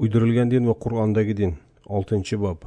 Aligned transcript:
uydirilgan 0.00 0.48
din 0.48 0.64
va 0.68 0.74
qur'ondagi 0.84 1.34
din. 1.36 1.52
Oltinchi 1.96 2.36
bob. 2.40 2.64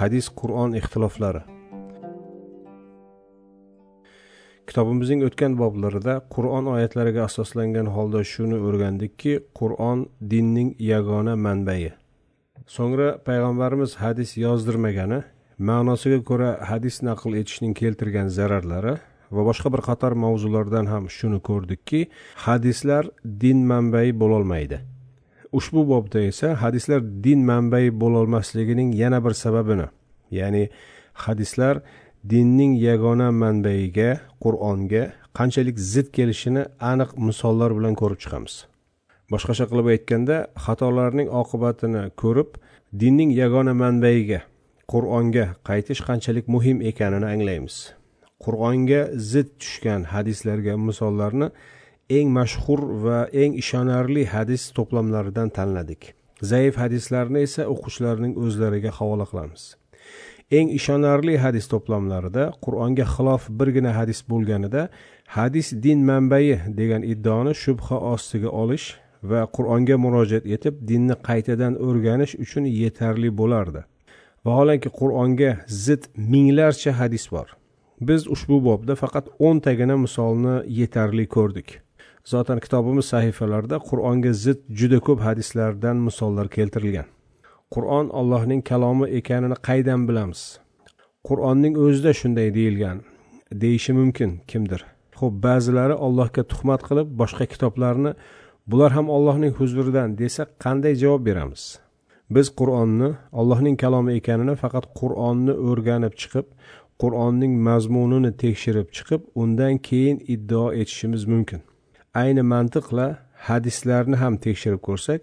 Hadis 0.00 0.26
qur'on 0.40 0.74
ixtiloflari. 0.80 1.42
Kitobimizning 4.66 5.22
o'tgan 5.26 5.54
boblarida 5.60 6.14
qur'on 6.34 6.70
oyatlariga 6.74 7.26
asoslangan 7.28 7.90
holda 7.94 8.22
shuni 8.32 8.58
o'rgandikki 8.68 9.34
qur'on 9.58 10.06
dinning 10.32 10.70
yagona 10.90 11.34
manbai. 11.46 11.92
So'ngra 12.74 13.08
payg'ambarimiz 13.26 13.98
hadis 14.02 14.30
yozdirmagani 14.44 15.20
ma'nosiga 15.68 16.18
ko'ra 16.30 16.50
hadis 16.70 17.02
naql 17.08 17.36
etishning 17.40 17.74
keltirgan 17.80 18.28
zararlari 18.38 18.94
va 19.36 19.42
boshqa 19.50 19.68
bir 19.74 19.82
qator 19.88 20.12
mavzulardan 20.24 20.86
ham 20.92 21.04
shuni 21.18 21.38
ko'rdikki 21.48 22.00
hadislar 22.46 23.04
din 23.44 23.58
manbai 23.72 24.08
bo'lolmaydi. 24.22 24.78
Ushbu 25.58 25.88
bobda 25.92 26.20
esa 26.30 26.48
hadislar 26.62 27.00
din 27.24 27.40
manbai 27.50 27.86
bo'lolmasligining 28.02 28.90
yana 29.02 29.18
bir 29.24 29.34
sababini 29.44 29.86
ya'ni 30.38 30.64
hadislar 31.24 31.74
dinning 32.30 32.72
yagona 32.88 33.28
manbaiga 33.42 34.10
qur'onga 34.44 35.02
qanchalik 35.38 35.76
zid 35.92 36.08
kelishini 36.16 36.62
aniq 36.90 37.10
misollar 37.28 37.70
bilan 37.78 37.94
ko'rib 38.00 38.20
chiqamiz. 38.24 38.54
Boshqacha 39.32 39.64
qilib 39.70 39.86
aytganda 39.94 40.36
xatolarning 40.64 41.28
oqibatini 41.42 42.02
ko'rib 42.22 42.50
dinning 43.00 43.30
yagona 43.42 43.74
manbaiga 43.82 44.40
qur'onga 44.92 45.44
qaytish 45.68 46.00
qanchalik 46.08 46.46
muhim 46.54 46.78
ekanini 46.90 47.26
anglaymiz. 47.34 47.76
Qur'onga 48.44 49.00
zid 49.30 49.48
tushgan 49.60 50.02
hadislarga 50.12 50.74
misollarni 50.88 51.48
eng 52.16 52.28
mashhur 52.38 52.80
va 53.04 53.18
eng 53.42 53.52
ishonarli 53.62 54.24
hadis 54.34 54.62
to'plamlaridan 54.76 55.48
tanladik. 55.58 56.02
Zaif 56.50 56.74
hadislarni 56.82 57.44
esa 57.46 57.62
o'quvchilarning 57.72 58.34
o'zlariga 58.44 58.90
havola 58.98 59.26
qilamiz. 59.30 59.62
Eng 60.58 60.68
ishonarli 60.78 61.34
hadis 61.44 61.66
to'plamlarida 61.72 62.44
qur'onga 62.64 63.04
xilof 63.14 63.42
birgina 63.60 63.92
hadis 63.98 64.20
bo'lganida 64.30 64.82
hadis 65.36 65.68
din 65.84 66.00
manbai 66.10 66.46
degan 66.80 67.02
iddaoni 67.12 67.54
shubha 67.62 67.96
ostiga 68.14 68.50
olish 68.62 68.86
va 69.30 69.40
qur'onga 69.56 69.96
murojaat 70.04 70.44
etib 70.56 70.74
dinni 70.90 71.16
qaytadan 71.28 71.78
o'rganish 71.86 72.34
uchun 72.44 72.64
yetarli 72.82 73.30
bo'lardi. 73.40 73.80
Vaholanki 74.46 74.90
qur'onga 75.00 75.50
zid 75.84 76.02
minglarcha 76.32 76.92
hadis 77.00 77.24
bor. 77.34 77.48
Biz 78.08 78.22
ushbu 78.34 78.56
bobda 78.68 78.94
faqat 79.02 79.26
o'ntagina 79.48 79.96
misolni 80.04 80.54
yetarli 80.80 81.24
ko'rdik. 81.36 81.68
Zotan 82.24 82.58
kitobimiz 82.64 83.04
sahifalarida 83.04 83.78
qur'onga 83.88 84.32
zid 84.32 84.58
juda 84.78 84.98
ko'p 85.06 85.20
hadislardan 85.26 85.96
misollar 85.96 86.48
keltirilgan. 86.48 87.08
Qur'on 87.74 88.06
allohning 88.20 88.62
kalomi 88.70 89.06
ekanini 89.18 89.56
qaydan 89.68 90.08
bilamiz? 90.08 90.40
Qur'onning 91.28 91.74
o'zida 91.84 92.12
shunday 92.20 92.54
deyilgan. 92.54 92.98
Deyishi 93.62 93.92
mumkin 93.92 94.30
kimdir? 94.50 94.80
Ho'p 95.20 95.34
ba'zilari 95.46 95.94
allohga 96.06 96.42
tuhmat 96.52 96.80
qilib 96.88 97.08
boshqa 97.20 97.46
kitoblarni 97.52 98.12
bular 98.70 98.90
ham 98.96 99.10
allohning 99.16 99.52
huzuridan 99.58 100.18
desa 100.20 100.42
qanday 100.64 100.94
javob 101.02 101.22
beramiz? 101.28 101.62
Biz 102.34 102.46
qur'onni 102.58 103.10
allohning 103.40 103.76
kalomi 103.84 104.12
ekanini 104.20 104.54
faqat 104.62 104.84
qur'onni 105.00 105.54
o'rganib 105.68 106.14
chiqib 106.20 106.46
qur'onning 107.02 107.52
mazmunini 107.68 108.32
tekshirib 108.42 108.88
chiqib 108.96 109.20
undan 109.42 109.74
keyin 109.88 110.18
iddao 110.34 110.66
etishimiz 110.80 111.24
mumkin. 111.32 111.60
Ayni 112.20 112.42
mantiqla 112.52 113.06
hadislarni 113.48 114.16
ham 114.22 114.34
tekshirib 114.44 114.80
ko'rsak 114.88 115.22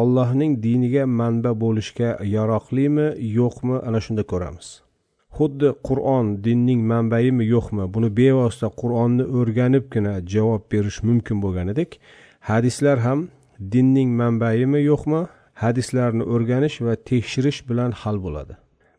ollohning 0.00 0.52
diniga 0.66 1.04
manba 1.20 1.52
bo'lishga 1.62 2.10
yaroqlimi 2.36 3.06
yo'qmi 3.38 3.76
ana 3.88 4.00
shunda 4.06 4.24
ko'ramiz. 4.32 4.66
Xuddi 5.36 5.68
qur'on 5.88 6.26
dinning 6.46 6.80
manbaimi 6.92 7.44
yo'qmi 7.54 7.84
buni 7.94 8.08
bevosita 8.18 8.68
qur'onni 8.80 9.24
o'rganibgina 9.38 10.14
javob 10.34 10.62
berish 10.72 10.98
mumkin 11.08 11.36
bo'lganidek 11.44 11.90
hadislar 12.50 12.98
ham 13.06 13.20
dinning 13.74 14.10
manbaimi 14.20 14.80
yo'qmi 14.90 15.20
hadislarni 15.62 16.24
o'rganish 16.34 16.76
va 16.86 16.94
tekshirish 17.10 17.60
bilan 17.68 17.90
hal 18.00 18.16
bo'ladi. 18.24 18.54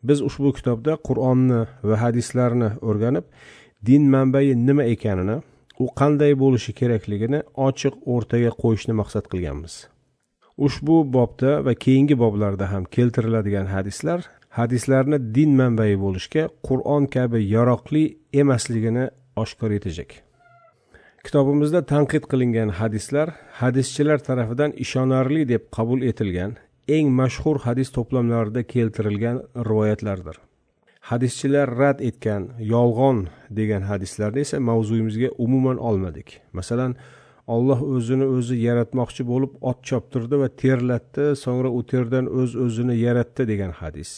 Biz 0.08 0.18
ushbu 0.28 0.50
kitobda 0.58 0.92
qur'onni 1.08 1.60
va 1.88 1.96
hadislarni 2.04 2.68
o'rganib 2.88 3.24
din 3.88 4.02
manbai 4.14 4.46
nima 4.68 4.84
ekanini 4.94 5.36
u 5.84 5.86
qanday 6.00 6.32
bo'lishi 6.42 6.72
kerakligini 6.80 7.40
ochiq 7.68 7.94
o'rtaga 8.14 8.50
qo'yishni 8.62 8.94
maqsad 9.00 9.24
qilganmiz. 9.32 9.74
Ushbu 10.66 10.96
bobda 11.16 11.52
va 11.66 11.74
keyingi 11.84 12.16
boblarda 12.24 12.72
ham 12.72 12.84
keltiriladigan 12.96 13.66
hadislar 13.74 14.20
hadislarni 14.58 15.18
din 15.36 15.56
manbai 15.60 15.92
bo'lishga 16.04 16.44
qur'on 16.68 17.04
kabi 17.16 17.40
yaroqli 17.54 18.04
emasligini 18.42 19.04
oshkor 19.42 19.70
etajak 19.78 20.22
kitobimizda 21.26 21.80
tanqid 21.92 22.24
qilingan 22.32 22.70
hadislar 22.80 23.28
hadischilar 23.60 24.18
tarafidan 24.28 24.72
ishonarli 24.84 25.42
deb 25.52 25.62
qabul 25.76 26.00
etilgan 26.10 26.52
eng 26.96 27.08
mashhur 27.20 27.56
hadis 27.66 27.88
to'plamlarida 27.96 28.62
keltirilgan 28.74 29.40
rivoyatlardir. 29.68 30.36
Hadischilar 31.10 31.68
rad 31.80 31.98
etgan 32.08 32.42
yolg'on 32.74 33.18
degan 33.58 33.82
hadislarni 33.90 34.40
esa 34.46 34.60
mavzuyimizga 34.60 35.28
umuman 35.44 35.78
olmadik. 35.88 36.28
Masalan 36.52 36.96
olloh 37.54 37.80
o'zini 37.94 38.26
o'zi 38.36 38.56
yaratmoqchi 38.68 39.26
bo'lib 39.32 39.52
ot 39.70 39.78
choptirdi 39.88 40.40
va 40.42 40.48
terlatdi 40.62 41.26
so'ngra 41.44 41.70
u 41.78 41.80
terdan 41.92 42.26
o'z 42.40 42.50
öz 42.54 42.56
o'zini 42.64 42.96
yaratdi 43.06 43.42
degan 43.52 43.72
hadis. 43.80 44.10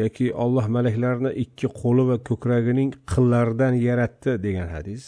Yoki 0.00 0.26
olloh 0.44 0.66
malaklarni 0.76 1.30
ikki 1.44 1.68
qo'li 1.80 2.04
va 2.10 2.16
ko'kragining 2.28 2.90
qillaridan 3.12 3.74
yaratdi 3.88 4.32
degan 4.46 4.68
hadis. 4.76 5.02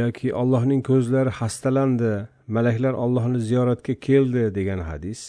Yoki 0.00 0.28
ollohning 0.42 0.80
ko'zlari 0.90 1.30
xastalandi 1.40 2.12
malaklar 2.56 2.94
ollohni 3.04 3.40
ziyoratga 3.48 3.94
keldi 4.06 4.44
degan 4.58 4.80
hadis. 4.90 5.20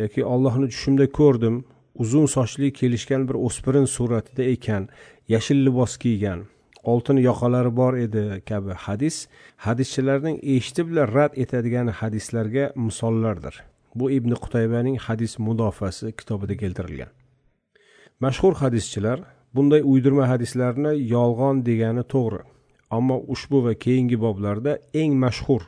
Yoki 0.00 0.24
ollohni 0.34 0.66
tushimda 0.72 1.06
ko'rdim 1.18 1.56
uzun 2.02 2.26
sochli 2.36 2.72
kelishgan 2.78 3.22
bir 3.28 3.36
o'spirin 3.46 3.86
suratida 3.96 4.44
ekan 4.54 4.88
yashil 5.32 5.58
libos 5.66 5.92
kiygan 6.02 6.40
oltin 6.82 7.16
yoqalari 7.16 7.76
bor 7.76 7.94
edi 8.06 8.42
kabi 8.48 8.72
hadis 8.86 9.16
hadischilarning 9.56 10.36
eshitiblar 10.54 11.14
rad 11.14 11.32
etadigan 11.36 11.88
hadislarga 12.00 12.72
misollardir. 12.76 13.54
Bu 13.94 14.10
ibn 14.10 14.32
qutaybaning 14.44 14.96
hadis 15.06 15.38
mudofasi 15.38 16.12
kitobida 16.12 16.56
keltirilgan. 16.56 17.10
Mashhur 18.20 18.54
hadischilar 18.62 19.20
bunday 19.54 19.82
uydirma 19.84 20.28
hadislarni 20.28 20.92
yolg'on 21.14 21.64
degani 21.68 22.04
to'g'ri 22.14 22.42
ammo 22.90 23.16
ushbu 23.34 23.64
va 23.64 23.74
keyingi 23.84 24.16
boblarda 24.24 24.78
eng 24.94 25.12
mashhur 25.24 25.62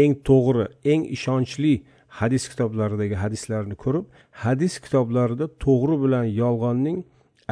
eng 0.00 0.14
to'g'ri 0.28 0.66
eng 0.92 1.02
ishonchli 1.16 1.74
hadis 2.18 2.44
kitoblaridagi 2.52 3.16
hadislarni 3.24 3.76
ko'rib 3.84 4.06
hadis 4.44 4.74
kitoblarida 4.84 5.46
to'g'ri 5.64 5.96
bilan 6.04 6.26
yolg'onning 6.42 6.98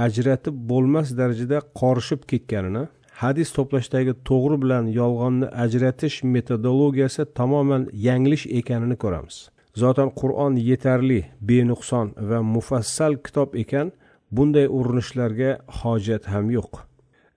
ajratib 0.06 0.56
bo'lmas 0.70 1.08
darajada 1.20 1.58
qorishib 1.80 2.20
ketganini 2.30 2.84
hadis 3.22 3.48
to'plashdagi 3.56 4.12
to'g'ri 4.28 4.56
bilan 4.64 4.84
yolg'onni 5.00 5.48
ajratish 5.64 6.16
metodologiyasi 6.34 7.22
tamoman 7.38 7.82
yanglish 8.08 8.44
ekanini 8.60 8.96
ko'ramiz. 9.02 9.36
Zotan 9.80 10.10
qur'on 10.20 10.54
yetarli 10.70 11.20
benuqson 11.48 12.06
va 12.28 12.38
mufassal 12.54 13.14
kitob 13.26 13.50
ekan 13.62 13.92
bunday 14.36 14.66
urinishlarga 14.78 15.50
hojat 15.80 16.24
ham 16.32 16.46
yo'q. 16.56 16.72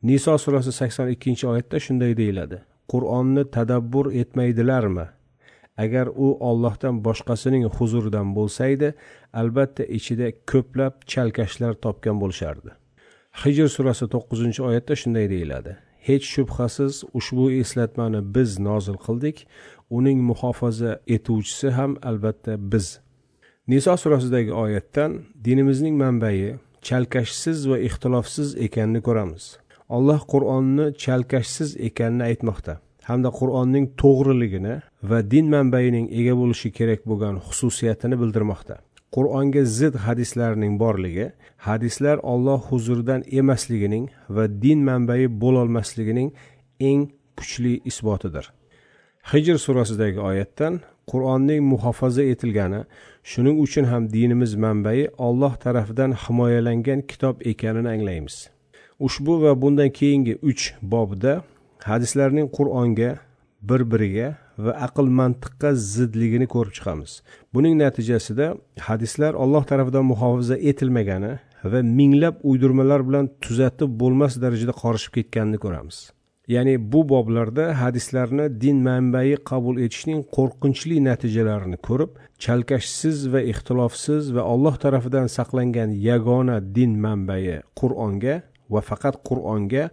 Niso 0.07 0.38
surasi 0.44 0.72
sakson 0.79 1.07
ikkinchi 1.16 1.45
oyatda 1.51 1.78
shunday 1.85 2.13
deyiladi 2.22 2.57
qur'onni 2.91 3.44
tadabbur 3.55 4.05
etmaydilarmi? 4.22 5.05
Agar 5.78 6.07
u 6.07 6.38
ollohdan 6.50 7.02
boshqasining 7.05 7.66
huzuridan 7.78 8.35
bo'lsaydi 8.37 8.93
albatta 9.41 9.84
ichida 9.97 10.31
ko'plab 10.52 10.93
chalkashlar 11.11 11.73
topgan 11.85 12.20
bo'lishardi. 12.23 12.72
Hijr 13.41 13.67
surasi 13.75 14.05
to'qqizinchi 14.14 14.61
oyatda 14.70 14.96
shunday 15.02 15.29
deyiladi. 15.29 15.78
Hech 16.08 16.25
shubhasiz 16.34 17.03
ushbu 17.20 17.46
eslatmani 17.61 18.22
biz 18.35 18.59
nozil 18.59 18.97
qildik. 19.05 19.47
Uning 19.97 20.20
muhofaza 20.29 20.91
etuvchisi 21.16 21.70
ham 21.78 21.97
albatta 22.09 22.53
biz. 22.72 22.99
Niso 23.67 23.97
surasidagi 23.97 24.53
oyatdan 24.64 25.11
dinimizning 25.46 25.96
manbai 26.03 26.37
chalkashsiz 26.87 27.70
va 27.70 27.78
ixtilofsiz 27.87 28.55
ekanini 28.66 29.02
ko'ramiz. 29.08 29.43
Alloh 29.96 30.22
qur'onni 30.34 30.85
chalkashsiz 31.03 31.70
ekanini 31.90 32.23
aytmoqda. 32.29 32.73
Hamda 33.09 33.29
qur'onning 33.40 33.85
to'g'riligini 34.02 34.76
va 35.09 35.20
din 35.32 35.46
manbaining 35.55 36.08
ega 36.20 36.34
bo'lishi 36.41 36.70
kerak 36.78 37.02
bo'lgan 37.09 37.35
xususiyatini 37.47 38.16
bildirmoqda. 38.22 38.76
Qur'onga 39.16 39.64
zid 39.78 39.96
hadislarning 40.05 40.73
borligi 40.84 41.28
hadislar 41.67 42.17
olloh 42.34 42.59
huzuridan 42.70 43.22
emasligining 43.40 44.05
va 44.35 44.46
din 44.64 44.79
manbai 44.90 45.22
bo'lolmasligining 45.44 46.29
eng 46.90 47.02
kuchli 47.38 47.73
isbotidir. 47.90 48.46
Hijr 49.32 49.58
surasidagi 49.66 50.20
oyatdan 50.29 50.73
qur'onning 51.11 51.61
muhofaza 51.72 52.23
etilgani 52.34 52.82
shuning 53.32 53.56
uchun 53.66 53.85
ham 53.91 54.03
dinimiz 54.16 54.56
manbai 54.66 54.99
olloh 55.28 55.53
tarafidan 55.64 56.11
himoyalangan 56.23 56.99
kitob 57.09 57.35
ekanini 57.52 57.90
anglaymiz. 57.96 58.35
Ushbu 59.06 59.34
va 59.44 59.52
bundan 59.61 59.90
keyingi 59.99 60.34
uch 60.49 60.64
bobda 60.82 61.34
hadislarning 61.91 62.47
qur'onga 62.58 63.12
bir 63.70 63.82
biriga 63.91 64.28
va 64.66 64.72
aql 64.88 65.08
mantiqqa 65.20 65.70
zidligini 65.94 66.47
ko'rib 66.53 66.74
chiqamiz. 66.78 67.12
Buning 67.53 67.76
natijasida 67.84 68.47
hadislar 68.88 69.34
alloh 69.44 69.64
tarafidan 69.72 70.06
muhofaza 70.12 70.58
etilmagani 70.70 71.34
va 71.72 71.80
minglab 72.00 72.35
uydirmalar 72.50 73.02
bilan 73.08 73.26
tuzatib 73.46 73.90
bo'lmas 74.02 74.34
darajada 74.44 74.74
qorishib 74.84 75.14
ketganini 75.18 75.59
ko'ramiz. 75.66 75.97
Ya'ni 76.56 76.76
bu 76.91 77.02
boblarda 77.09 77.66
hadislarni 77.82 78.46
din 78.64 78.78
manbai 78.88 79.30
qabul 79.50 79.76
etishning 79.85 80.22
qo'rqinchli 80.38 80.97
natijalarini 81.09 81.78
ko'rib 81.88 82.12
chalkashsiz 82.44 83.18
va 83.34 83.41
ixtilofsiz 83.52 84.24
va 84.35 84.41
alloh 84.53 84.76
tarafidan 84.84 85.28
saqlangan 85.38 85.90
yagona 86.09 86.58
din 86.78 86.91
manbai 87.06 87.44
qur'onga 87.80 88.35
va 88.74 88.82
faqat 88.90 89.16
qur'onga 89.30 89.84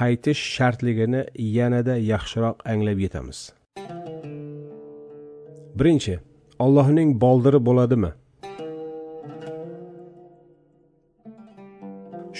qaytish 0.00 0.40
shartligini 0.56 1.22
yanada 1.56 1.94
yaxshiroq 2.12 2.56
anglab 2.72 2.98
yetamiz. 3.04 3.38
Birinchi 5.78 6.14
ollohning 6.64 7.10
boldiri 7.24 7.60
bo'ladimi? 7.68 8.10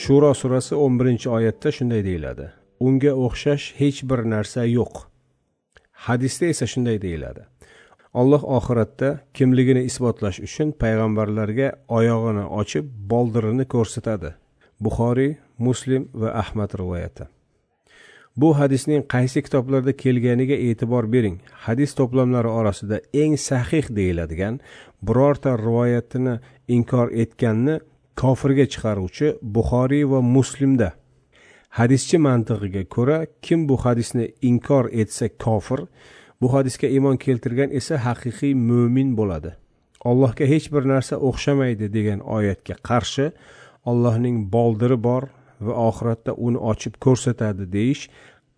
Shuro 0.03 0.31
surasi 0.41 0.75
o'n 0.85 0.95
birinchi 1.01 1.29
oyatda 1.37 1.73
shunday 1.79 2.03
deyiladi. 2.09 2.47
Unga 2.87 3.13
o'xshash 3.25 3.65
hech 3.81 3.99
bir 4.11 4.21
narsa 4.35 4.65
yo'q. 4.65 5.03
Hadisda 6.07 6.47
esa 6.53 6.67
shunday 6.73 6.97
deyiladi. 7.03 7.43
Alloh 8.21 8.43
oxiratda 8.59 9.11
kimligini 9.37 9.83
isbotlash 9.91 10.39
uchun 10.47 10.73
payg'ambarlarga 10.83 11.69
oyog'ini 11.99 12.45
ochib 12.61 12.89
boldirini 13.13 13.69
ko'rsatadi. 13.75 14.31
Buxoriy 14.85 15.37
muslim 15.67 16.09
va 16.15 16.33
ahmad 16.43 16.79
rivoyati. 16.83 17.29
Bu 18.37 18.59
hadisning 18.59 19.05
qaysi 19.15 19.43
kitoblarda 19.43 19.93
kelganiga 19.93 20.55
e'tibor 20.55 21.13
bering. 21.13 21.41
Hadis 21.67 21.95
to'plamlari 21.99 22.49
orasida 22.49 23.01
eng 23.15 23.37
sahih 23.37 23.85
deyiladigan 23.99 24.61
birorta 25.03 25.59
rivoyatini 25.59 26.39
inkor 26.69 27.09
etganni 27.13 27.81
kofirga 28.17 28.67
chiqaruvchi 28.73 29.27
buxoriy 29.43 30.05
va 30.13 30.21
muslimda. 30.21 30.93
Hadischi 31.79 32.19
mantig'iga 32.19 32.83
ko'ra 32.95 33.19
kim 33.43 33.69
bu 33.69 33.77
hadisni 33.85 34.33
inkor 34.43 34.85
etsa 35.03 35.29
kofir 35.45 35.81
bu 36.41 36.53
hadisga 36.55 36.87
iymon 36.89 37.17
keltirgan 37.17 37.71
esa 37.71 37.95
haqiqiy 38.07 38.55
mo'min 38.55 39.17
bo'ladi. 39.19 39.51
Allohga 40.11 40.45
hech 40.53 40.67
bir 40.75 40.85
narsa 40.93 41.15
o'xshamaydi 41.29 41.87
degan 41.97 42.21
oyatga 42.37 42.75
qarshi 42.89 43.27
allohning 43.91 44.37
boldiri 44.55 44.99
bor 45.09 45.23
va 45.67 45.73
oxiratda 45.89 46.33
uni 46.47 46.59
ochib 46.73 46.95
ko'rsatadi 47.05 47.65
deyish 47.77 48.03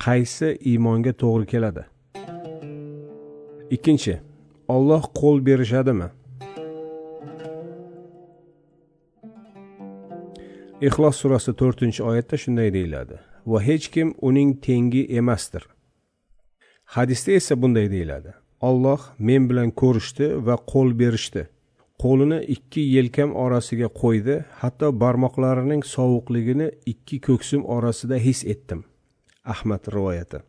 qaysi 0.04 0.48
iymonga 0.70 1.12
to'g'ri 1.22 1.46
keladi? 1.52 1.82
Ikkinchi 3.76 4.14
olloh 4.74 5.04
qo'l 5.20 5.38
berishadimi? 5.48 6.08
Ixlos 10.88 11.16
surasi 11.22 11.52
to'rtinchi 11.60 12.02
oyatda 12.10 12.36
shunday 12.42 12.72
deyiladi. 12.76 13.16
Va 13.50 13.58
hech 13.68 13.86
kim 13.94 14.08
uning 14.28 14.50
tengi 14.66 15.02
emasdir. 15.18 15.64
Hadisda 16.94 17.32
esa 17.38 17.54
bunday 17.62 17.90
deyiladi. 17.90 18.34
Olloh 18.68 19.02
men 19.18 19.48
bilan 19.50 19.70
ko'rishdi 19.80 20.26
va 20.46 20.56
qo'l 20.72 20.90
berishdi. 21.02 21.42
Qo'lini 22.02 22.38
ikki 22.54 22.82
yelkam 22.96 23.34
orasiga 23.44 23.88
qo'ydi. 24.02 24.36
Hatto 24.60 24.88
barmoqlarining 25.02 25.82
sovuqligini 25.94 26.68
ikki 26.92 27.20
ko'ksim 27.26 27.62
orasida 27.76 28.16
his 28.26 28.40
etdim. 28.54 28.80
Ahmad 29.44 29.86
rivoyati. 29.94 30.40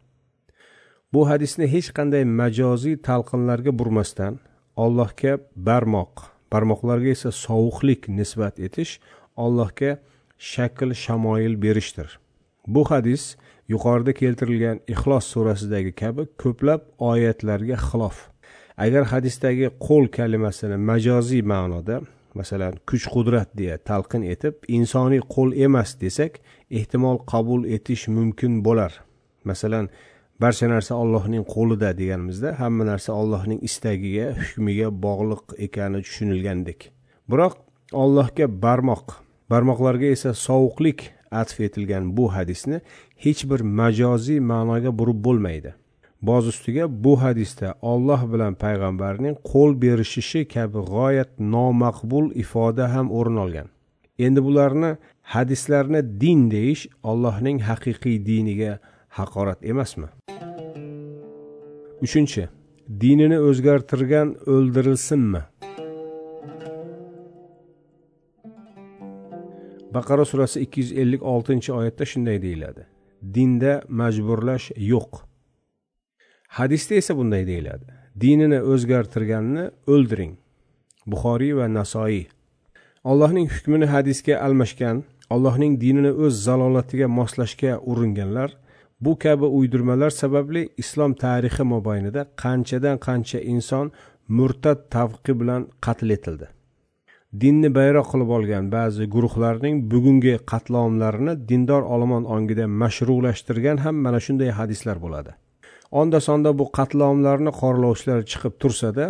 Bu 1.14 1.28
hadisni 1.30 1.68
hech 1.74 1.92
qanday 1.98 2.24
majoziy 2.40 2.96
talqinlarga 3.08 3.72
burmasdan 3.80 4.40
allohga 4.86 5.34
barmoq 5.68 6.26
barmoqlarga 6.54 7.10
esa 7.18 7.32
sovuqlik 7.46 8.10
nisbat 8.18 8.60
etish 8.68 8.98
allohga 9.46 9.92
shakl 10.52 10.94
shamoyil 11.04 11.56
berishdir. 11.66 12.10
Bu 12.68 12.82
hadis 12.92 13.24
yuqorida 13.74 14.14
keltirilgan 14.22 14.82
ixlos 14.94 15.26
surasidagi 15.34 15.94
kabi 16.02 16.28
ko'plab 16.42 16.82
oyatlarga 17.12 17.78
xilof. 17.90 18.33
Agar 18.78 19.04
hadisdagi 19.14 19.70
qo'l 19.86 20.08
kalimasini 20.18 20.78
majoziy 20.78 21.42
ma'noda 21.42 22.02
masalan 22.36 22.74
kuch 22.90 23.06
qudrat 23.14 23.50
deya 23.60 23.78
talqin 23.90 24.24
etib 24.34 24.56
insoniy 24.78 25.22
qo'l 25.34 25.54
emas 25.66 25.96
desak 26.02 26.40
ehtimol 26.70 27.18
qabul 27.32 27.62
etish 27.76 28.08
mumkin 28.08 28.62
bo'lar. 28.66 28.94
Masalan 29.50 29.90
barcha 30.42 30.68
narsa 30.74 30.96
ollohning 31.04 31.44
qo'lida 31.56 31.90
deganimizda 32.00 32.56
hamma 32.62 32.84
narsa 32.92 33.12
ollohning 33.22 33.60
istagiga 33.68 34.28
hukmiga 34.40 34.90
bog'liq 35.06 35.44
ekani 35.66 36.02
tushunilgandek. 36.06 36.80
Biroq 37.30 37.56
ollohga 38.04 38.48
barmoq 38.66 39.08
barmoqlarga 39.52 40.08
esa 40.16 40.34
sovuqlik 40.34 41.00
atf 41.42 41.60
etilgan 41.68 42.18
bu 42.18 42.26
hadisni 42.36 42.82
hech 43.24 43.42
bir 43.50 43.62
majoziy 43.80 44.40
ma'noga 44.52 44.92
burib 45.00 45.20
bo'lmaydi. 45.28 45.74
Boz 46.24 46.48
ustiga 46.48 47.04
bu 47.04 47.14
hadisda 47.22 47.76
olloh 47.82 48.22
bilan 48.34 48.54
payg'ambarning 48.64 49.36
qo'l 49.52 49.72
berishishi 49.84 50.42
kabi 50.56 50.80
g'oyat 50.94 51.32
nomaqbul 51.56 52.26
ifoda 52.44 52.86
ham 52.94 53.08
o'rin 53.18 53.38
olgan. 53.44 53.68
Endi 54.26 54.44
bularni 54.48 54.92
hadislarni 55.34 56.02
din 56.22 56.52
deyish 56.52 56.84
ollohning 57.12 57.58
haqiqiy 57.70 58.18
diniga 58.30 58.72
haqorat 59.18 59.60
emasmi? 59.72 60.08
Uchinchi 62.06 62.44
dinini 63.02 63.40
o'zgartirgan 63.50 64.30
o'ldirilsinmi? 64.54 65.44
Baqara 69.96 70.26
surasi 70.32 70.58
ikki 70.66 70.80
yuz 70.82 70.92
ellik 71.02 71.22
oltinchi 71.34 71.70
oyatda 71.80 72.06
shunday 72.12 72.42
deyiladi. 72.46 72.82
Dinda 73.36 73.74
majburlash 74.00 74.72
yo'q. 74.92 75.33
Hadisda 76.60 76.96
esa 77.02 77.14
bunday 77.18 77.44
deyiladi. 77.52 77.86
Dinini 78.22 78.60
o'zgartirganni 78.72 79.66
o'ldiring. 79.94 80.34
Buxoriy 81.12 81.54
va 81.60 81.68
nasoiy 81.80 82.24
allohning 83.12 83.48
hukmini 83.56 83.88
hadisga 83.94 84.36
almashgan 84.46 85.04
allohning 85.34 85.74
dinini 85.84 86.12
o'z 86.24 86.36
zalolatiga 86.48 87.08
moslashga 87.20 87.72
uringanlar 87.92 88.50
bu 89.06 89.14
kabi 89.24 89.46
uydirmalar 89.58 90.12
sababli 90.22 90.62
islom 90.84 91.12
tarixi 91.24 91.64
mobaynida 91.74 92.22
qanchadan 92.44 92.98
qancha 93.08 93.40
inson 93.54 93.92
murtad 94.38 94.80
tavqi 94.96 95.34
bilan 95.40 95.62
qatl 95.86 96.10
etildi. 96.18 96.48
Dinni 97.42 97.70
bayroq 97.78 98.08
qilib 98.12 98.30
olgan 98.38 98.66
ba'zi 98.78 99.04
guruhlarning 99.16 99.76
bugungi 99.92 100.36
qatlomlarini 100.52 101.34
dindor 101.50 101.84
olomon 101.94 102.24
ongida 102.36 102.66
mashrulashtirgan 102.82 103.78
ham 103.86 103.96
mana 104.06 104.20
shunday 104.26 104.52
hadislar 104.60 104.98
bo'ladi. 105.06 105.32
Onda 106.02 106.20
sonda 106.28 106.52
bu 106.60 106.66
qatlomlarni 106.78 107.52
qoralovchilar 107.62 108.20
chiqib 108.32 108.54
tursada 108.62 109.06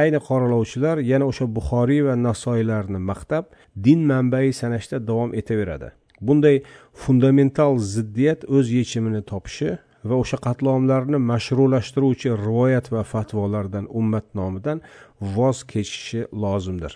ayni 0.00 0.20
qoralovchilar 0.28 0.96
yana 1.12 1.26
o'sha 1.30 1.46
buxoriy 1.56 2.02
va 2.08 2.14
nasoiylarni 2.26 3.00
maqtab 3.10 3.44
din 3.86 4.00
manbai 4.10 4.52
sanashda 4.60 4.96
davom 5.08 5.30
etaveradi. 5.40 5.88
Bunday 6.26 6.56
fundamental 7.02 7.78
ziddiyat 7.94 8.40
o'z 8.56 8.66
yechimini 8.78 9.22
topishi 9.32 9.70
va 10.08 10.16
o'sha 10.22 10.38
qatlomlarni 10.46 11.18
mashrulashtiruvchi 11.30 12.28
rivoyat 12.46 12.92
va 12.94 13.02
fatvolardan 13.12 13.86
ummat 14.00 14.26
nomidan 14.38 14.78
voz 15.36 15.58
kechishi 15.72 16.20
lozimdir. 16.42 16.92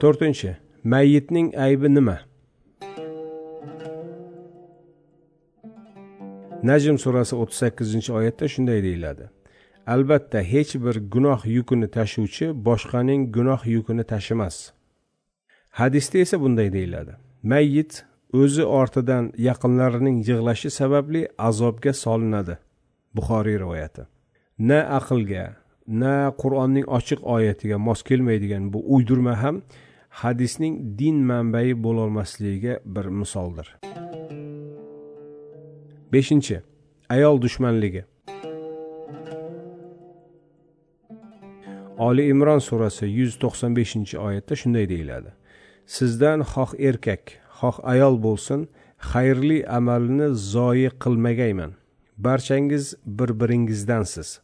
To'rtinchi 0.00 0.56
mayyitning 0.92 1.54
aybi 1.66 1.88
nima? 1.94 2.16
Najm 6.62 6.98
surasi 6.98 7.36
o'ttiz 7.36 7.58
sakkizinchi 7.58 8.12
oyatda 8.12 8.48
shunday 8.48 8.82
deyiladi. 8.82 9.28
Albatta 9.86 10.40
hech 10.42 10.74
bir 10.84 10.96
gunoh 11.14 11.46
yukini 11.46 11.88
tashuvchi 11.96 12.46
boshqaning 12.66 13.22
gunoh 13.36 13.66
yukini 13.66 14.04
tashimas. 14.04 14.72
Hadisda 15.70 16.18
esa 16.18 16.40
bunday 16.40 16.72
deyiladi. 16.72 17.12
Mayyit 17.42 18.04
o'zi 18.32 18.64
ortidan 18.64 19.32
yaqinlarining 19.48 20.16
yig'lashi 20.28 20.70
sababli 20.70 21.28
azobga 21.38 21.92
solinadi. 21.92 22.58
Buxoriy 23.14 23.58
rivoyati. 23.58 24.02
Na 24.58 24.80
aqlga 24.98 25.44
na 25.86 26.14
qur'onning 26.42 26.86
ochiq 26.98 27.20
oyatiga 27.22 27.78
mos 27.78 28.02
kelmaydigan 28.02 28.72
bu 28.72 28.78
uydirma 28.94 29.42
ham 29.42 29.62
hadisning 30.22 30.74
din 30.98 31.16
manbai 31.30 31.82
bo'lolmasligiga 31.84 32.80
bir 32.84 33.06
misoldir. 33.20 33.68
beshinchi. 36.12 36.62
Ayol 37.08 37.42
dushmanligi. 37.42 38.04
Oli 41.98 42.28
imron 42.32 42.60
surasi 42.68 43.06
yuz 43.18 43.34
to'qson 43.42 43.76
beshinchi 43.78 44.18
oyatda 44.26 44.54
shunday 44.60 44.86
deyiladi. 44.92 45.30
Sizdan 45.96 46.40
xoh 46.52 46.70
erkak 46.88 47.24
xoh 47.60 47.76
ayol 47.92 48.16
bo'lsin 48.26 48.68
xayrli 49.10 49.58
amalni 49.78 50.28
zoyi 50.54 50.90
qilmagayman. 51.02 51.72
Barchangiz 52.24 52.94
bir 53.18 53.30
biringizdansiz 53.40 54.40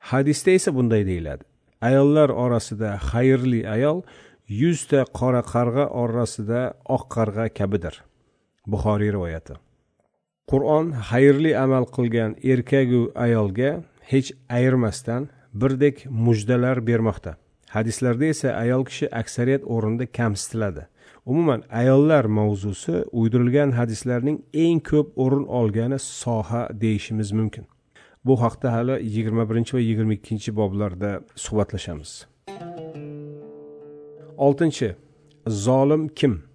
hadisda 0.00 0.50
esa 0.50 0.74
bunday 0.74 1.06
deyiladi. 1.06 1.44
Ayollar 1.80 2.28
orasida 2.28 2.98
xayrli 3.10 3.60
ayol 3.68 4.02
yuzta 4.48 5.04
qora 5.18 5.42
qarg'a 5.52 5.86
orasida 6.02 6.60
oq 6.96 7.04
qarg'a 7.16 7.48
kabidir. 7.58 7.94
Buxoriy 8.66 9.12
rivoyati. 9.12 9.69
Qur'on 10.50 10.86
xayrli 11.10 11.52
amal 11.64 11.84
qilgan 11.96 12.32
erkagu 12.52 13.02
ayolga 13.14 13.70
hech 14.12 14.28
ayirmasdan 14.56 15.28
birdek 15.54 16.06
mujdalar 16.26 16.86
bermoqda. 16.86 17.36
Hadislarda 17.76 18.24
esa 18.24 18.48
ayol 18.62 18.82
kishi 18.84 19.06
aksariyat 19.20 19.62
o'rinda 19.74 20.06
kamsitiladi. 20.18 20.82
Umuman 21.26 21.62
ayollar 21.70 22.24
mavzusi 22.24 23.04
uydirilgan 23.12 23.70
hadislarning 23.78 24.38
eng 24.64 24.80
ko'p 24.90 25.08
o'rin 25.22 25.46
olgani 25.58 25.98
soha 25.98 26.62
deyishimiz 26.82 27.32
mumkin. 27.32 27.64
Bu 28.24 28.42
haqda 28.42 28.72
hali 28.72 28.94
yigirma 29.14 29.50
birinchi 29.50 29.76
va 29.76 29.80
yigirma 29.80 30.12
ikkinchi 30.18 30.56
boblarda 30.56 31.10
suhbatlashamiz. 31.44 32.26
Oltinchi 34.36 34.88
zolim 35.46 36.08
kim? 36.08 36.49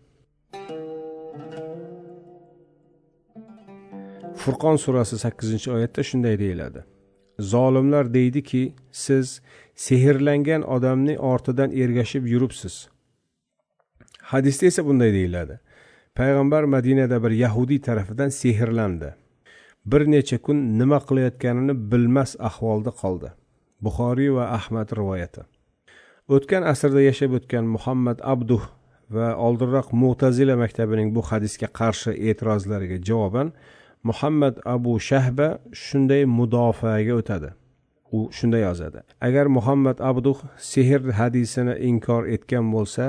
Furqon 4.45 4.77
surasi 4.77 5.17
sakkizinchi 5.17 5.71
oyatda 5.71 6.03
shunday 6.09 6.35
deyiladi. 6.39 6.83
Zolimlar 7.39 8.13
deydiki 8.13 8.63
siz 8.91 9.41
sehrlangan 9.75 10.61
odamning 10.75 11.19
ortidan 11.19 11.71
ergashib 11.71 12.27
yuribsiz. 12.33 12.75
Hadisda 14.31 14.65
esa 14.65 14.85
bunday 14.85 15.11
deyiladi. 15.13 15.59
Payg'ambar 16.15 16.63
madinada 16.75 17.23
bir 17.23 17.31
yahudiy 17.31 17.79
tarafidan 17.87 18.29
sehrlandi. 18.29 19.09
Bir 19.85 20.01
necha 20.11 20.37
kun 20.45 20.57
nima 20.79 20.99
qilayotganini 21.07 21.73
bilmas 21.91 22.35
ahvolda 22.49 22.91
qoldi. 23.01 23.29
Buxoriy 23.85 24.31
va 24.37 24.45
ahmad 24.57 24.89
rivoyati. 24.99 25.41
O'tgan 26.35 26.63
asrda 26.73 27.01
yashab 27.09 27.31
o'tgan 27.39 27.65
muhammad 27.75 28.19
abduh 28.33 28.63
va 29.15 29.27
oldinroq 29.47 29.87
mo'tazila 30.03 30.55
maktabining 30.63 31.09
bu 31.15 31.21
hadisga 31.31 31.67
qarshi 31.79 32.11
e'tirozlariga 32.27 32.97
javoban 33.09 33.51
muhammad 34.09 34.55
abu 34.65 34.99
shahba 34.99 35.47
shunday 35.73 36.23
mudofaaga 36.37 37.13
o'tadi. 37.19 37.49
U 38.17 38.19
shunday 38.37 38.61
yozadi. 38.67 39.01
Agar 39.27 39.45
muhammad 39.57 39.97
abduh 40.09 40.37
sehr 40.57 41.01
hadisini 41.19 41.73
inkor 41.89 42.23
etgan 42.35 42.69
bo'lsa 42.75 43.05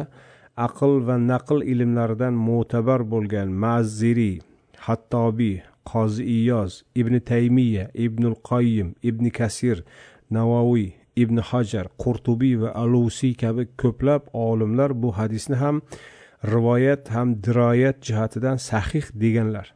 aql 0.66 0.92
va 1.06 1.16
naql 1.32 1.60
ilmlaridan 1.72 2.34
mo'tabar 2.48 3.04
bo'lgan 3.12 3.48
maziriy 3.64 4.40
hattobiy 4.86 5.56
qozi 5.92 6.24
iyoz 6.38 6.72
ibn 7.00 7.20
taymiya 7.30 7.84
ibnul 8.06 8.38
qoyim 8.50 8.88
ibn 9.10 9.24
kasir 9.38 9.84
navoiy 10.36 10.88
ibn 11.22 11.36
hajar 11.50 11.86
qurtubiy 12.02 12.56
va 12.62 12.70
alusiy 12.82 13.34
kabi 13.42 13.68
ko'plab 13.82 14.22
olimlar 14.48 14.90
bu 15.02 15.12
hadisni 15.18 15.56
ham 15.64 15.76
rivoyat 16.54 17.12
ham 17.14 17.28
diroyat 17.44 17.96
jihatidan 18.06 18.56
sahih 18.70 19.06
deganlar. 19.22 19.75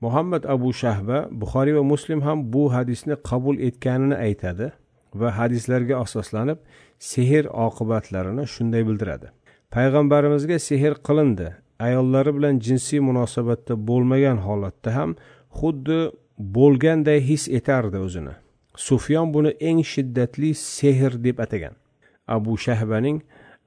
Muhammad 0.00 0.44
abu 0.44 0.72
shahba 0.72 1.28
buxoriy 1.30 1.74
va 1.78 1.82
muslim 1.82 2.20
ham 2.22 2.38
bu 2.52 2.72
hadisni 2.74 3.14
qabul 3.30 3.56
etganini 3.68 4.16
aytadi 4.26 4.72
va 5.20 5.28
hadislarga 5.38 5.94
asoslanib 6.04 6.58
sehr 6.98 7.44
oqibatlarini 7.66 8.44
shunday 8.54 8.82
bildiradi. 8.88 9.26
Payg'ambarimizga 9.74 10.58
sehr 10.58 10.94
qilindi. 11.06 11.48
Ayollari 11.78 12.32
bilan 12.36 12.58
jinsiy 12.66 13.00
munosabatda 13.08 13.74
bo'lmagan 13.88 14.38
holatda 14.46 14.94
ham 14.98 15.10
xuddi 15.58 15.98
bo'lganday 16.56 17.20
his 17.30 17.48
etardi 17.58 17.98
o'zini. 18.06 18.34
Sufyon 18.76 19.34
buni 19.34 19.50
eng 19.68 19.82
shiddatli 19.92 20.54
sehr 20.54 21.12
deb 21.24 21.38
atagan. 21.44 21.74
Abu 22.28 22.56
shahbaning 22.56 23.18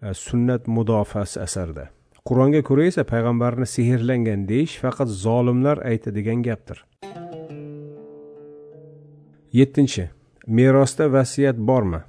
e, 0.01 0.13
sunnat 0.13 0.67
mudofaasi 0.67 1.38
asarida. 1.45 1.89
Qur'onga 2.29 2.59
ko'ra 2.62 2.83
esa 2.86 3.03
payg'ambarni 3.09 3.65
sehrlangan 3.65 4.41
deyish 4.50 4.75
faqat 4.83 5.09
zolimlar 5.25 5.79
aytadigan 5.91 6.43
gapdir. 6.48 6.77
Yettinchi. 9.59 10.09
Merosda 10.57 11.05
vasiyat 11.13 11.57
bormi? 11.69 12.01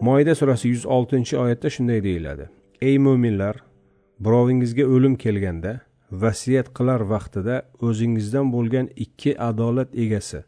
Moyda 0.00 0.34
surasi 0.40 0.68
yuz 0.68 0.86
oltinchi 0.96 1.36
oyatda 1.38 1.70
shunday 1.76 2.00
deyiladi. 2.08 2.48
Ey 2.88 2.96
mo'minlar 2.98 3.60
birovingizga 4.24 4.84
o'lim 4.94 5.14
kelganda 5.24 5.72
vasiyat 6.24 6.68
qilar 6.76 7.04
vaqtida 7.12 7.56
o'zingizdan 7.86 8.52
bo'lgan 8.54 8.88
ikki 9.04 9.32
adolat 9.50 9.90
egasi 10.04 10.40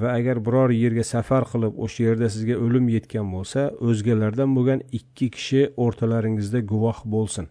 va 0.00 0.14
agar 0.18 0.40
biror 0.46 0.70
yerga 0.74 1.04
safar 1.06 1.44
qilib 1.52 1.76
o'sha 1.86 2.06
yerda 2.08 2.28
sizga 2.34 2.56
o'lim 2.64 2.86
yetgan 2.96 3.26
bo'lsa 3.34 3.66
o'zgalardan 3.88 4.54
bo'lgan 4.56 4.80
ikki 4.98 5.28
kishi 5.36 5.62
o'rtalaringizda 5.84 6.60
guvoh 6.72 6.98
bo'lsin. 7.14 7.46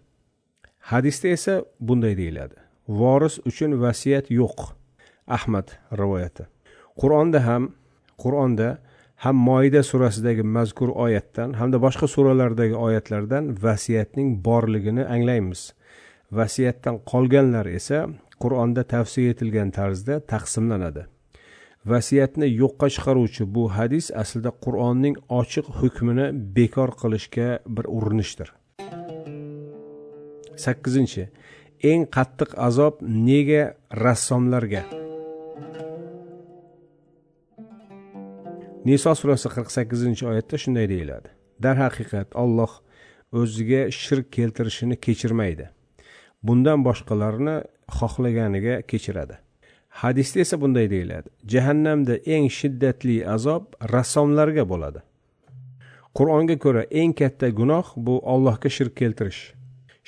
Hadisda 0.91 1.27
esa 1.37 1.53
bunday 1.79 2.17
deyiladi. 2.21 2.55
Voris 2.87 3.39
uchun 3.49 3.71
vasiyat 3.83 4.31
yo'q. 4.39 4.57
Ahmad 5.37 5.67
rivoyati. 6.01 6.43
Qur'onda 7.01 7.39
ham 7.47 7.69
qur'onda 8.23 8.67
ham 9.23 9.35
moida 9.49 9.83
surasidagi 9.91 10.43
mazkur 10.57 10.89
oyatdan 11.05 11.53
hamda 11.59 11.77
boshqa 11.85 12.07
suralardagi 12.15 12.75
oyatlardan 12.87 13.55
vasiyatning 13.63 14.29
borligini 14.47 15.07
anglaymiz. 15.15 15.61
Vasiyatdan 16.39 16.99
qolganlar 17.11 17.65
esa 17.79 17.99
qur'onda 18.43 18.83
tavsiya 18.93 19.29
etilgan 19.33 19.71
tarzda 19.71 20.19
taqsimlanadi. 20.33 21.07
Vasiyatni 21.85 22.47
yo'qqa 22.61 22.87
chiqaruvchi 22.95 23.43
bu 23.55 23.63
hadis 23.77 24.05
aslida 24.23 24.51
qur'onning 24.65 25.15
ochiq 25.39 25.67
hukmini 25.79 26.27
bekor 26.55 26.91
qilishga 27.01 27.49
bir 27.75 27.85
urinishdir. 27.97 28.49
Sakkizinchi 30.63 31.23
eng 31.91 32.07
qattiq 32.15 32.51
azob 32.67 32.95
nega 33.27 33.63
rassomlarga? 34.03 34.83
Niso 38.87 39.11
surasi 39.19 39.47
qirq 39.55 39.69
sakkizinchi 39.77 40.23
oyatda 40.31 40.57
shunday 40.63 40.87
deyiladi. 40.93 41.29
Darhaqiqat 41.63 42.35
olloh 42.43 42.73
o'ziga 43.39 43.81
shirk 44.01 44.27
keltirishini 44.37 44.95
kechirmaydi. 45.05 45.69
Bundan 46.47 46.83
boshqalarni 46.87 47.55
xohlaganiga 47.97 48.75
kechiradi. 48.91 49.42
Hadisda 50.01 50.39
esa 50.39 50.61
bunday 50.61 50.89
deyiladi. 50.89 51.29
Jahannamda 51.53 52.15
eng 52.15 52.47
shiddatli 52.59 53.17
azob 53.35 53.63
rassomlarga 53.93 54.63
bo'ladi. 54.71 54.99
Qur'onga 56.17 56.57
ko'ra 56.65 56.83
eng 57.01 57.13
katta 57.19 57.47
gunoh 57.59 57.85
bu 58.05 58.15
allohga 58.33 58.69
shirk 58.77 58.93
keltirish. 59.01 59.41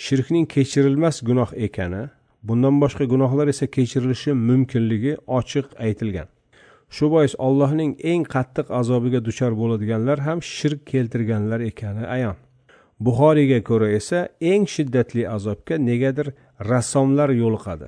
Shirkning 0.05 0.45
kechirilmas 0.53 1.17
gunoh 1.29 1.49
ekani 1.67 2.03
bundan 2.47 2.75
boshqa 2.83 3.05
gunohlar 3.13 3.47
esa 3.53 3.65
kechirilishi 3.75 4.31
mumkinligi 4.47 5.13
ochiq 5.37 5.67
aytilgan. 5.85 6.27
Shu 6.95 7.05
bois 7.13 7.33
allohning 7.47 7.91
eng 8.11 8.23
qattiq 8.35 8.67
azobiga 8.79 9.19
duchor 9.27 9.53
bo'ladiganlar 9.61 10.17
ham 10.27 10.39
shirk 10.55 10.81
keltirganlar 10.91 11.59
ekani 11.69 12.05
ayon. 12.15 12.35
Buxoriyga 13.05 13.59
ko'ra 13.69 13.89
esa 13.99 14.19
eng 14.51 14.65
shiddatli 14.75 15.23
azobga 15.35 15.75
negadir 15.89 16.27
rassomlar 16.71 17.29
yo'liqadi. 17.41 17.87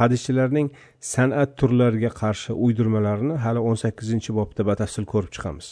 Hadischilarning 0.00 0.68
san'at 1.12 1.50
turlariga 1.60 2.10
qarshi 2.20 2.52
uydirmalarini 2.64 3.36
hali 3.44 3.60
o'n 3.68 3.76
sakkizinchi 3.84 4.30
bobda 4.38 4.62
batafsil 4.70 5.04
ko'rib 5.12 5.30
chiqamiz. 5.36 5.68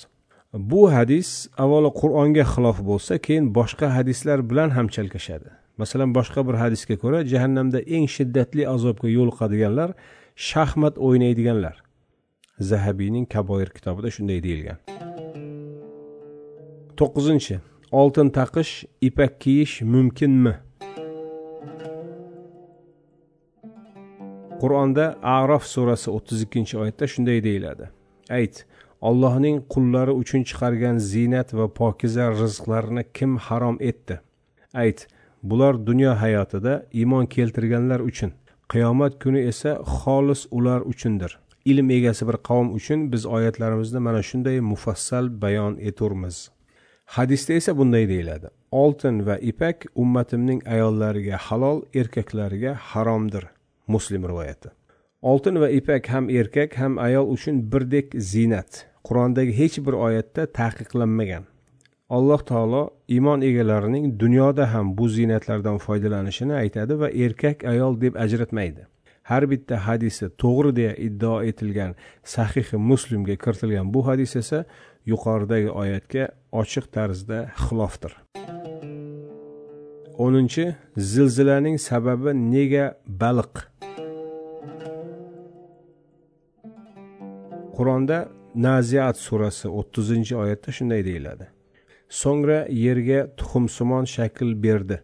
Bu 0.71 0.83
hadis 0.93 1.29
avvalo 1.64 1.91
qur'onga 2.00 2.45
xilof 2.55 2.79
bo'lsa 2.91 3.19
keyin 3.26 3.47
boshqa 3.59 3.88
hadislar 3.97 4.38
bilan 4.50 4.71
ham 4.76 4.87
chalkashadi. 4.95 5.49
Masalan 5.81 6.11
boshqa 6.19 6.41
bir 6.49 6.57
hadisga 6.62 6.97
ko'ra 7.02 7.21
jahannamda 7.33 7.81
eng 7.97 8.07
shiddatli 8.17 8.62
azobga 8.75 9.09
yo'liqadiganlar 9.19 9.91
shaxmat 10.50 10.95
o'ynaydiganlar. 11.07 11.76
Zahabiyning 12.71 13.26
kaboir 13.35 13.69
kitobida 13.76 14.11
shunday 14.17 14.38
deyilgan. 14.47 14.79
To'qqizinchi 16.99 17.57
oltin 18.00 18.29
taqish 18.38 18.73
ipak 19.09 19.41
kiyish 19.43 19.75
mumkinmi? 19.95 20.55
Qur'onda 24.62 25.07
arof 25.37 25.64
surasi 25.75 26.09
o'ttiz 26.16 26.42
ikkinchi 26.47 26.78
oyatda 26.83 27.07
shunday 27.14 27.38
deyiladi. 27.49 27.88
Ayt 28.38 28.64
allohning 29.09 29.57
qullari 29.75 30.12
uchun 30.23 30.42
chiqargan 30.50 30.97
ziynat 31.12 31.49
va 31.59 31.66
pokiza 31.81 32.26
rizqlarni 32.42 33.04
kim 33.16 33.37
harom 33.47 33.76
etdi? 33.90 34.21
Ayt 34.85 35.07
bular 35.42 35.75
dunyo 35.87 36.12
hayotida 36.23 36.75
iymon 37.00 37.26
keltirganlar 37.35 38.00
uchun 38.11 38.33
qiyomat 38.73 39.19
kuni 39.23 39.40
esa 39.52 39.73
xolis 39.99 40.42
ular 40.50 40.81
uchundir. 40.92 41.38
Ilm 41.64 41.90
egasi 41.90 42.26
bir 42.28 42.37
qavm 42.49 42.69
uchun 42.78 43.00
biz 43.12 43.26
oyatlarimizni 43.26 44.00
mana 44.07 44.23
shunday 44.28 44.61
mufassal 44.61 45.26
bayon 45.42 45.76
eturmiz. 45.88 46.50
Hadisda 47.16 47.52
esa 47.52 47.78
bunday 47.78 48.09
deyiladi. 48.09 48.49
Oltin 48.71 49.26
va 49.26 49.37
ipak 49.50 49.87
ummatimning 49.95 50.61
ayollariga 50.75 51.37
halol 51.47 51.83
erkaklariga 51.95 52.73
haromdir. 52.90 53.45
Muslim 53.89 54.29
rivoyati. 54.29 54.69
Oltin 55.23 55.61
va 55.61 55.69
ipak 55.71 56.09
ham 56.11 56.31
erkak 56.31 56.75
ham 56.79 56.99
ayol 56.99 57.31
uchun 57.35 57.61
birdek 57.73 58.15
ziynat 58.15 58.87
qur'ondagi 59.07 59.53
hech 59.59 59.79
bir 59.87 59.95
oyatda 60.07 60.47
taqiqlanmagan. 60.61 61.45
Alloh 62.11 62.43
taolo 62.51 62.83
iymon 63.09 63.41
egalarining 63.41 64.19
dunyoda 64.21 64.75
ham 64.75 64.97
bu 64.99 65.09
ziynatlardan 65.09 65.79
foydalanishini 65.79 66.55
aytadi 66.62 66.99
va 67.01 67.09
erkak 67.11 67.65
ayol 67.65 68.01
deb 68.01 68.15
ajratmaydi. 68.25 68.87
Har 69.23 69.51
bitta 69.51 69.77
hadisi 69.87 70.29
to'g'ri 70.43 70.77
deya 70.77 70.95
iddao 71.07 71.43
etilgan 71.51 71.95
sahihi 72.35 72.77
muslimga 72.91 73.37
kiritilgan 73.45 73.95
bu 73.95 74.07
hadis 74.07 74.37
esa 74.43 74.65
yuqoridagi 75.07 75.71
oyatga 75.83 76.29
ochiq 76.53 76.91
tarzda 76.97 77.39
xilofdir 77.65 78.19
o'ninchi 80.19 80.75
zilzilaning 80.97 81.79
sababi 81.79 82.35
nega 82.35 82.95
baliq? 83.07 83.72
Qur'onda 87.76 88.29
naziat 88.55 89.17
surasi 89.17 89.69
o'ttizinchi 89.69 90.37
oyatda 90.37 90.71
shunday 90.76 91.05
deyiladi. 91.05 91.47
So'ngra 92.21 92.59
yerga 92.87 93.21
tuxumsimon 93.38 94.05
shakl 94.17 94.50
berdi. 94.64 95.00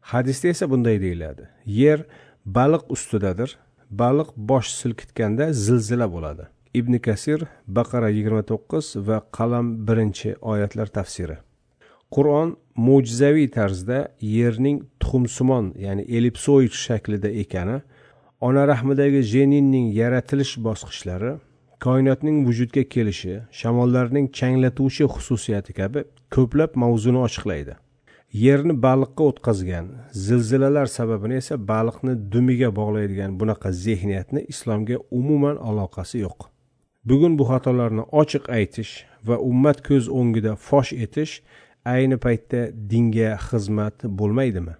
Hadisda 0.00 0.48
esa 0.48 0.70
bunday 0.70 1.00
deyiladi. 1.00 1.48
Yer 1.66 2.00
baliq 2.46 2.84
ustidadir 2.94 3.58
baliq 3.90 4.28
bosh 4.36 4.68
silkitganda 4.80 5.52
zilzila 5.52 6.12
bo'ladi. 6.12 6.44
Ibn 6.74 6.98
kasir 7.06 7.40
baqara 7.66 8.08
yigirma 8.16 8.42
to'qqiz 8.50 8.86
va 9.08 9.18
qalam 9.36 9.66
birinchi 9.88 10.30
oyatlar 10.52 10.86
tafsiri. 10.86 11.36
Qur'on 12.14 12.56
mo'jizaviy 12.76 13.48
tarzda 13.58 13.98
yerning 14.20 14.78
tuxumsimon 15.00 15.66
ya'ni 15.84 16.02
ellipsoid 16.16 16.72
shaklida 16.86 17.28
ekani 17.42 17.78
ona 18.40 18.62
rahmidagi 18.72 19.22
jeninning 19.34 19.86
yaratilish 20.00 20.52
bosqichlari 20.66 21.32
koinotning 21.84 22.46
vujudga 22.46 22.82
kelishi 22.94 23.34
shamollarning 23.52 24.28
changlatuvchi 24.38 25.04
xususiyati 25.14 25.72
kabi 25.80 26.04
ko'plab 26.34 26.76
mavzuni 26.82 27.20
ochiqlaydi. 27.26 27.74
Yerni 28.44 28.74
baliqqa 28.86 29.22
o'tkazgan 29.30 29.86
zilzilalar 30.26 30.86
sababini 30.98 31.36
esa 31.42 31.56
baliqni 31.72 32.14
dumiga 32.32 32.70
bog'laydigan 32.78 33.36
bunaqa 33.40 33.72
zehniyatni 33.84 34.40
islomga 34.52 34.96
umuman 35.18 35.56
aloqasi 35.68 36.18
yo'q. 36.26 36.48
Bugun 37.08 37.38
bu 37.38 37.44
xatolarni 37.50 38.04
ochiq 38.22 38.50
aytish 38.58 38.92
va 39.28 39.36
ummat 39.50 39.78
ko'z 39.88 40.08
o'ngida 40.20 40.56
fosh 40.68 40.92
etish 41.04 41.34
ayni 41.94 42.16
paytda 42.24 42.60
dinga 42.90 43.36
xizmat 43.48 43.96
bo'lmaydimi? 44.18 44.74